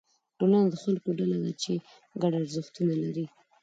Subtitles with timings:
[0.37, 1.73] ټولنه د خلکو ډله ده چې
[2.21, 3.25] ګډ ارزښتونه لري.